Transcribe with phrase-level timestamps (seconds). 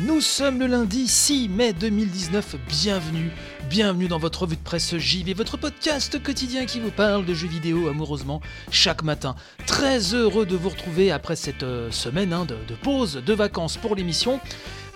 [0.00, 3.30] Nous sommes le lundi 6 mai 2019, bienvenue,
[3.70, 7.46] bienvenue dans votre revue de presse JV, votre podcast quotidien qui vous parle de jeux
[7.46, 8.40] vidéo amoureusement
[8.72, 9.36] chaque matin.
[9.66, 13.76] Très heureux de vous retrouver après cette euh, semaine hein, de, de pause, de vacances
[13.76, 14.40] pour l'émission.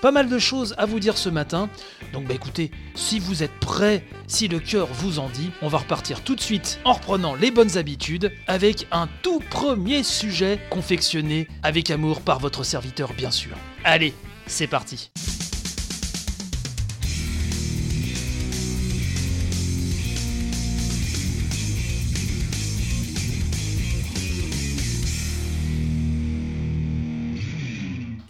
[0.02, 1.70] Pas mal de choses à vous dire ce matin,
[2.12, 5.78] donc bah écoutez, si vous êtes prêts, si le cœur vous en dit, on va
[5.78, 11.46] repartir tout de suite en reprenant les bonnes habitudes avec un tout premier sujet confectionné
[11.62, 13.56] avec amour par votre serviteur bien sûr.
[13.84, 14.14] Allez,
[14.48, 15.10] c'est parti.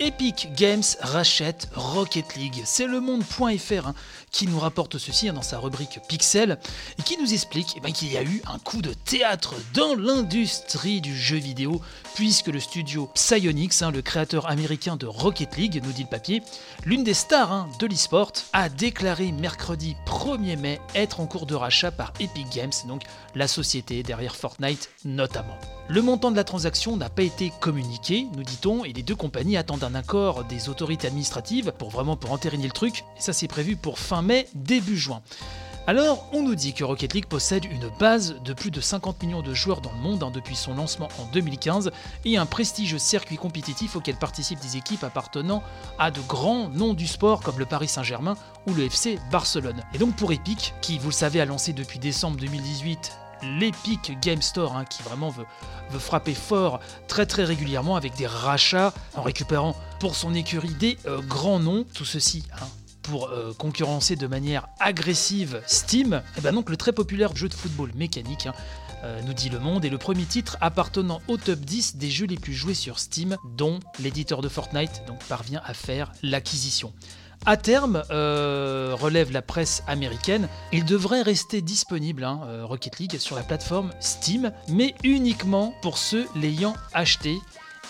[0.01, 2.63] Epic Games rachète Rocket League.
[2.65, 3.93] C'est le monde.fr
[4.31, 6.59] qui nous rapporte ceci hein, dans sa rubrique Pixel
[6.99, 9.95] et qui nous explique eh ben, qu'il y a eu un coup de théâtre dans
[9.95, 11.81] l'industrie du jeu vidéo
[12.15, 16.43] puisque le studio Psyonix, hein, le créateur américain de Rocket League, nous dit le papier,
[16.85, 21.55] l'une des stars hein, de l'e-sport, a déclaré mercredi 1er mai être en cours de
[21.55, 23.03] rachat par Epic Games, donc
[23.35, 25.57] la société derrière Fortnite notamment.
[25.91, 29.57] Le montant de la transaction n'a pas été communiqué, nous dit-on, et les deux compagnies
[29.57, 33.49] attendent un accord des autorités administratives pour vraiment pour entériner le truc, et ça c'est
[33.49, 35.23] prévu pour fin mai, début juin.
[35.89, 39.41] Alors, on nous dit que Rocket League possède une base de plus de 50 millions
[39.41, 41.91] de joueurs dans le monde hein, depuis son lancement en 2015
[42.27, 45.63] et un prestigieux circuit compétitif auquel participent des équipes appartenant
[45.99, 49.83] à de grands noms du sport comme le Paris Saint-Germain ou le FC Barcelone.
[49.95, 53.13] Et donc pour Epic, qui vous le savez a lancé depuis décembre 2018
[53.59, 55.47] l'Epic Game Store hein, qui vraiment veut,
[55.99, 61.23] frapper fort très très régulièrement avec des rachats en récupérant pour son écurie des euh,
[61.23, 62.67] grands noms, tout ceci hein,
[63.09, 67.91] pour euh, concurrencer de manière agressive Steam, et ben le très populaire jeu de football
[67.95, 68.55] mécanique, hein,
[69.05, 72.27] euh, nous dit Le Monde, est le premier titre appartenant au top 10 des jeux
[72.27, 76.93] les plus joués sur Steam, dont l'éditeur de Fortnite parvient à faire l'acquisition.
[77.47, 83.37] À terme, euh, relève la presse américaine, il devrait rester disponible, hein, Rocket League, sur
[83.37, 87.39] la plateforme Steam, mais uniquement pour ceux l'ayant acheté.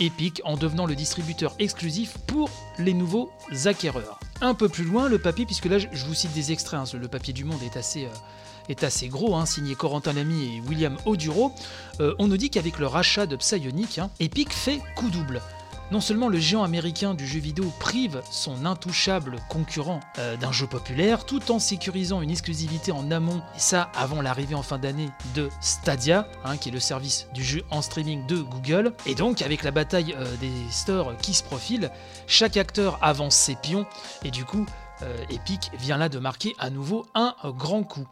[0.00, 3.32] Epic en devenant le distributeur exclusif pour les nouveaux
[3.64, 4.17] acquéreurs.
[4.40, 7.08] Un peu plus loin, le papier, puisque là je vous cite des extraits, hein, le
[7.08, 10.96] papier du monde est assez, euh, est assez gros, hein, signé Corentin Lamy et William
[11.06, 11.52] Oduro,
[12.00, 15.42] euh, on nous dit qu'avec le rachat de Psyonix, hein, Epic fait coup double.
[15.90, 20.66] Non seulement le géant américain du jeu vidéo prive son intouchable concurrent euh, d'un jeu
[20.66, 25.08] populaire, tout en sécurisant une exclusivité en amont, et ça avant l'arrivée en fin d'année
[25.34, 29.40] de Stadia, hein, qui est le service du jeu en streaming de Google, et donc
[29.40, 31.90] avec la bataille euh, des stores qui se profile,
[32.26, 33.86] chaque acteur avance ses pions,
[34.24, 34.66] et du coup,
[35.02, 38.06] euh, Epic vient là de marquer à nouveau un euh, grand coup.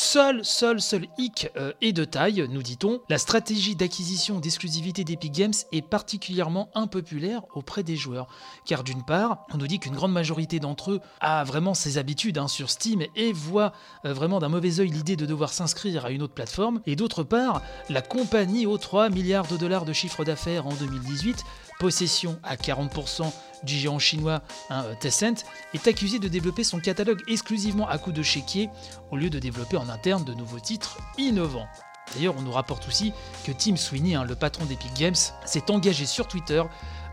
[0.00, 3.00] Seul, seul, seul hic euh, est de taille, nous dit-on.
[3.08, 8.28] La stratégie d'acquisition d'exclusivité d'Epic Games est particulièrement impopulaire auprès des joueurs.
[8.64, 12.38] Car d'une part, on nous dit qu'une grande majorité d'entre eux a vraiment ses habitudes
[12.38, 13.72] hein, sur Steam et voit
[14.04, 16.80] euh, vraiment d'un mauvais œil l'idée de devoir s'inscrire à une autre plateforme.
[16.86, 21.44] Et d'autre part, la compagnie aux 3 milliards de dollars de chiffre d'affaires en 2018
[21.78, 25.32] possession à 40% du géant chinois hein, euh,
[25.74, 28.70] est accusé de développer son catalogue exclusivement à coups de chéquier
[29.10, 31.68] au lieu de développer en interne de nouveaux titres innovants.
[32.14, 33.12] D'ailleurs, on nous rapporte aussi
[33.44, 36.62] que Tim Sweeney, hein, le patron d'Epic Games, s'est engagé sur Twitter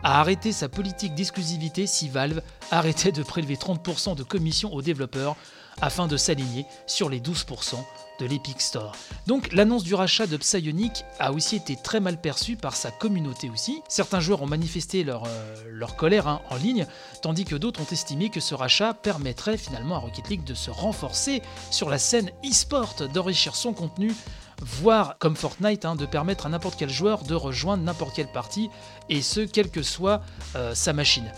[0.02, 2.40] à arrêter sa politique d'exclusivité si Valve
[2.70, 5.36] arrêtait de prélever 30% de commission aux développeurs
[5.80, 7.76] afin de s'aligner sur les 12%
[8.18, 8.92] de l'Epic Store.
[9.26, 13.50] Donc l'annonce du rachat de Psyonix a aussi été très mal perçue par sa communauté
[13.50, 13.82] aussi.
[13.88, 16.86] Certains joueurs ont manifesté leur, euh, colère hein, en ligne,
[17.22, 20.70] tandis que d'autres ont estimé que ce rachat permettrait finalement à Rocket League de se
[20.70, 24.12] renforcer sur la scène e-sport, d'enrichir son contenu
[24.62, 28.70] voire comme Fortnite, hein, de permettre à n'importe quel joueur de rejoindre n'importe quelle partie,
[29.08, 30.22] et ce, quelle que soit
[30.54, 31.30] euh, sa machine.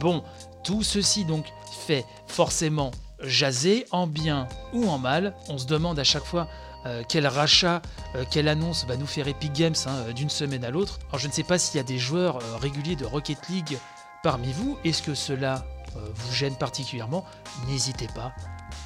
[0.00, 0.22] Bon,
[0.64, 1.46] tout ceci donc
[1.86, 2.90] fait forcément
[3.26, 5.34] jaser en bien ou en mal.
[5.48, 6.48] On se demande à chaque fois
[6.86, 7.82] euh, quel rachat,
[8.14, 10.98] euh, quelle annonce va nous faire Epic Games hein, d'une semaine à l'autre.
[11.08, 13.78] Alors je ne sais pas s'il y a des joueurs euh, réguliers de Rocket League
[14.22, 14.78] parmi vous.
[14.84, 15.64] Est-ce que cela
[16.14, 17.24] vous gêne particulièrement?
[17.68, 18.34] N'hésitez pas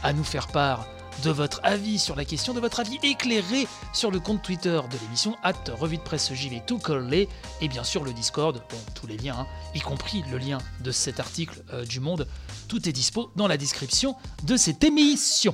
[0.03, 0.87] à nous faire part
[1.23, 4.99] de votre avis sur la question, de votre avis éclairé sur le compte Twitter de
[5.03, 7.29] l'émission, at revue de presse JV tout collé,
[7.61, 8.63] et bien sûr le Discord,
[8.95, 12.27] tous les liens, hein, y compris le lien de cet article euh, du Monde,
[12.69, 15.53] tout est dispo dans la description de cette émission.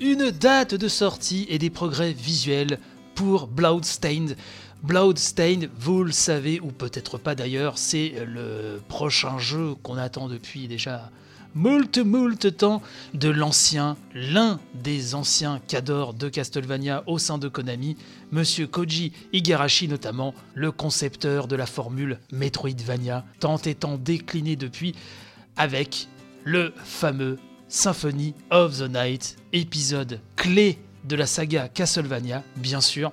[0.00, 2.78] Une date de sortie et des progrès visuels
[3.14, 4.36] pour Bloodstained.
[4.82, 10.68] Bloodstained, vous le savez, ou peut-être pas d'ailleurs, c'est le prochain jeu qu'on attend depuis
[10.68, 11.10] déjà
[11.54, 12.80] moult moult temps
[13.12, 17.96] de l'ancien, l'un des anciens cadors de Castlevania au sein de Konami,
[18.30, 24.94] Monsieur Koji Igarashi notamment, le concepteur de la formule Metroidvania, tant et tant décliné depuis,
[25.56, 26.08] avec
[26.44, 27.38] le fameux
[27.68, 33.12] Symphony of the Night, épisode clé de la saga Castlevania, bien sûr.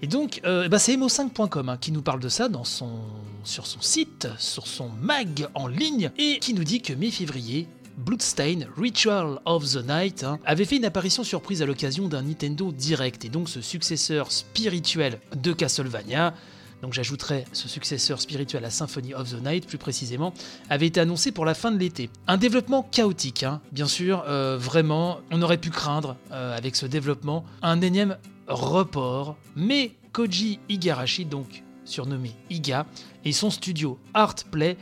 [0.00, 3.00] Et donc, euh, bah c'est emo5.com hein, qui nous parle de ça dans son,
[3.42, 7.66] sur son site, sur son mag en ligne, et qui nous dit que mi-février,
[7.96, 12.70] Bloodstain Ritual of the Night hein, avait fait une apparition surprise à l'occasion d'un Nintendo
[12.70, 16.32] Direct, et donc ce successeur spirituel de Castlevania,
[16.80, 20.32] donc j'ajouterai ce successeur spirituel à Symphony of the Night plus précisément,
[20.70, 22.08] avait été annoncé pour la fin de l'été.
[22.28, 26.86] Un développement chaotique, hein, bien sûr, euh, vraiment, on aurait pu craindre euh, avec ce
[26.86, 28.16] développement un énième
[28.48, 32.86] report, mais Koji Igarashi, donc surnommé Iga,
[33.24, 34.76] et son studio Artplay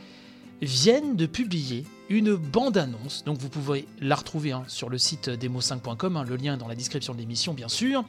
[0.61, 6.17] viennent de publier une bande-annonce, donc vous pouvez la retrouver hein, sur le site demo5.com,
[6.17, 8.03] hein, le lien est dans la description de l'émission bien sûr,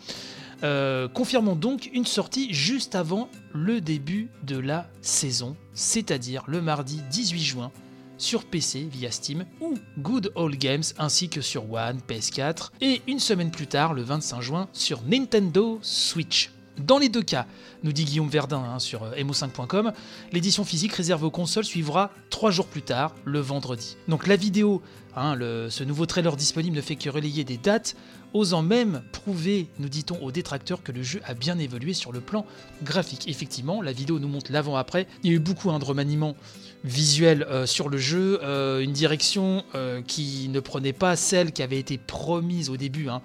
[0.63, 7.03] euh, confirmons donc une sortie juste avant le début de la saison, c'est-à-dire le mardi
[7.11, 7.73] 18 juin
[8.19, 13.21] sur PC via Steam ou Good Old Games ainsi que sur One, PS4 et une
[13.21, 16.51] semaine plus tard, le 25 juin, sur Nintendo Switch.
[16.79, 17.47] Dans les deux cas,
[17.83, 19.93] nous dit Guillaume Verdun hein, sur euh, emo5.com,
[20.33, 23.97] l'édition physique réservée aux consoles suivra trois jours plus tard, le vendredi.
[24.07, 24.81] Donc la vidéo,
[25.17, 25.37] hein,
[25.71, 27.97] ce nouveau trailer disponible ne fait que relayer des dates,
[28.35, 32.21] osant même prouver, nous dit-on aux détracteurs, que le jeu a bien évolué sur le
[32.21, 32.47] plan
[32.83, 33.29] graphique.
[33.29, 35.07] Effectivement, la vidéo nous montre l'avant-après.
[35.23, 36.37] Il y a eu beaucoup hein, de remaniements
[36.85, 41.63] visuels euh, sur le jeu, euh, une direction euh, qui ne prenait pas celle qui
[41.63, 43.23] avait été promise au début hein,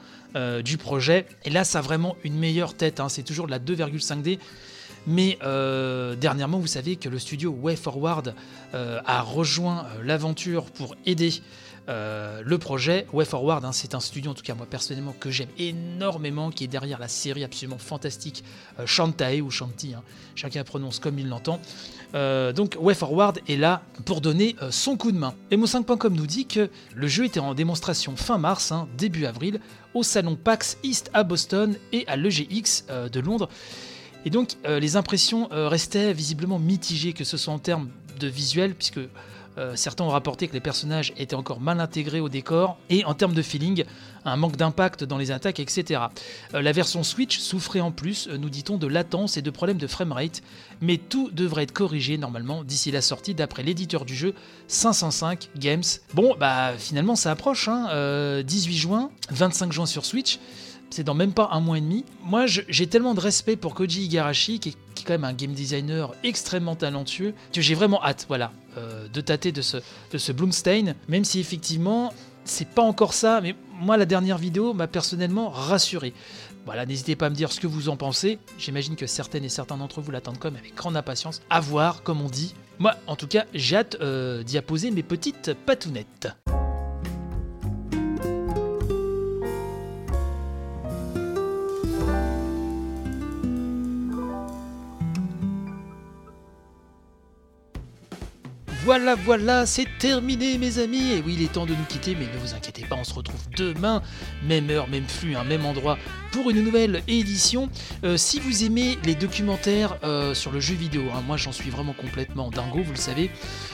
[0.63, 1.27] du projet.
[1.45, 2.99] Et là, ça a vraiment une meilleure tête.
[2.99, 3.07] hein.
[3.07, 4.39] C'est toujours de la 2,5D.
[5.06, 5.38] Mais
[6.19, 8.33] dernièrement, vous savez que le studio WayForward
[8.73, 11.33] a rejoint l'aventure pour aider
[11.89, 13.06] euh, le projet.
[13.12, 16.68] WayForward, hein, c'est un studio, en tout cas moi personnellement, que j'aime énormément, qui est
[16.68, 18.44] derrière la série absolument fantastique
[18.80, 20.03] euh, Shantae ou Shanti, hein.
[20.35, 21.59] chacun prononce comme il l'entend.
[22.15, 25.33] Euh, donc WayForward est là pour donner euh, son coup de main.
[25.51, 29.59] Emo5.com nous dit que le jeu était en démonstration fin mars, hein, début avril,
[29.94, 33.50] au salon PAX East à Boston et à l'EGX de Londres.
[34.25, 37.89] Et donc les impressions restaient visiblement mitigées, que ce soit en termes
[38.19, 39.01] de visuel, puisque
[39.57, 43.13] euh, certains ont rapporté que les personnages étaient encore mal intégrés au décor, et en
[43.13, 43.85] termes de feeling,
[44.25, 46.01] un manque d'impact dans les attaques, etc.
[46.53, 49.77] Euh, la version Switch souffrait en plus, euh, nous dit-on, de latence et de problèmes
[49.77, 50.41] de framerate,
[50.81, 54.33] mais tout devrait être corrigé normalement d'ici la sortie d'après l'éditeur du jeu
[54.67, 55.83] 505 Games.
[56.13, 60.39] Bon, bah finalement ça approche, hein, euh, 18 juin, 25 juin sur Switch,
[60.89, 62.06] c'est dans même pas un mois et demi.
[62.23, 66.13] Moi, j'ai tellement de respect pour Koji Igarashi, qui est, quand même un game designer
[66.23, 69.77] extrêmement talentueux, que j'ai vraiment hâte, voilà, euh, de tâter de ce,
[70.11, 72.13] de ce Bloomstein, même si effectivement,
[72.45, 76.13] c'est pas encore ça, mais moi, la dernière vidéo m'a personnellement rassuré.
[76.65, 78.39] Voilà, n'hésitez pas à me dire ce que vous en pensez.
[78.57, 81.42] J'imagine que certaines et certains d'entre vous l'attendent quand même avec grande impatience.
[81.49, 82.56] À voir, comme on dit.
[82.80, 86.30] Moi, en tout cas, j'ai hâte euh, d'y apposer mes petites patounettes.
[98.95, 101.14] Voilà, voilà, c'est terminé mes amis.
[101.14, 103.16] Et oui, il est temps de nous quitter, mais ne vous inquiétez pas, on se
[103.16, 104.04] retrouve demain,
[104.47, 105.97] même heure, même flux, hein, même endroit,
[106.31, 107.71] pour une nouvelle édition.
[108.04, 111.71] Euh, si vous aimez les documentaires euh, sur le jeu vidéo, hein, moi j'en suis
[111.71, 113.31] vraiment complètement dingo, vous le savez.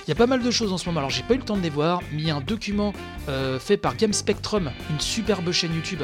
[0.07, 1.43] Il y a pas mal de choses en ce moment, alors j'ai pas eu le
[1.43, 2.93] temps de les voir, mais il y a un document
[3.27, 6.03] euh, fait par Game Spectrum, une superbe chaîne YouTube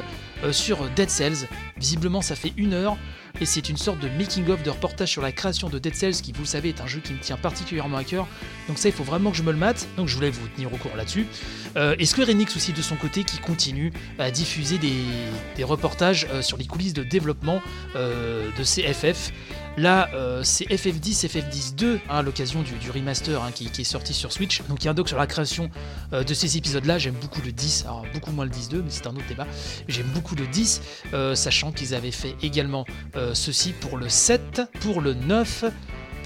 [0.52, 1.48] sur Dead Cells.
[1.78, 2.98] Visiblement, ça fait une heure.
[3.42, 6.32] Et c'est une sorte de making-of de reportage sur la création de Dead Cells, qui,
[6.32, 8.28] vous le savez, est un jeu qui me tient particulièrement à cœur.
[8.68, 9.88] Donc ça, il faut vraiment que je me le mate.
[9.98, 11.28] Donc je voulais vous tenir au courant là-dessus.
[11.76, 16.42] Euh, et Square Enix aussi, de son côté, qui continue à diffuser des, reportages euh,
[16.42, 17.62] sur les coulisses de développement
[17.96, 19.32] euh, de CFF.
[19.78, 24.32] Là, euh, c'est FF10, FF10 2, hein, l'occasion du, remaster hein, qui, est sorti sur
[24.32, 24.62] Switch.
[24.70, 25.70] Donc il y a un doc sur la création
[26.14, 26.98] euh, de ces épisodes-là.
[26.98, 29.48] J'aime beaucoup le 10, alors beaucoup moins le 10-2, mais c'est un autre débat.
[29.90, 30.82] J'aime beaucoup le 10,
[31.14, 32.86] euh, sachant qu'ils avaient fait également
[33.34, 35.66] ceci pour le 7, pour le 9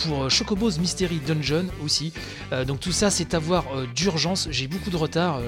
[0.03, 2.13] pour Chocobo's Mystery Dungeon aussi.
[2.68, 4.48] Donc tout ça, c'est à voir d'urgence.
[4.50, 5.41] J'ai beaucoup de retard,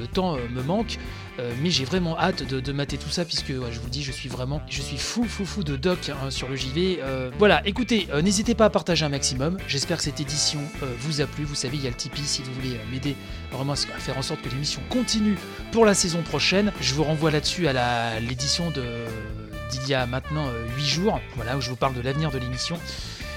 [0.00, 0.98] le temps euh, me manque,
[1.38, 4.12] euh, mais j'ai vraiment hâte de, mater tout ça puisque je vous le dis, je
[4.12, 6.98] suis vraiment, je suis fou, fou, fou de doc hein, sur le JV.
[7.02, 9.58] Euh, voilà, écoutez, n'hésitez pas à partager un maximum.
[9.68, 10.60] J'espère que cette édition
[11.00, 11.44] vous a plu.
[11.44, 13.16] Vous savez, il y a le Tipeee si vous voulez m'aider
[13.50, 15.36] vraiment à faire en sorte que l'émission continue
[15.72, 16.72] pour la saison prochaine.
[16.80, 21.70] Je vous renvoie là-dessus à l'édition d'il y a maintenant 8 jours, voilà, où je
[21.70, 22.78] vous parle de l'avenir de l'émission.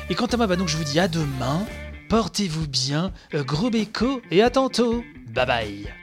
[0.09, 1.65] Et quant à moi, bah donc je vous dis à demain,
[2.09, 5.03] portez-vous bien, gros béco et à tantôt.
[5.33, 6.02] Bye bye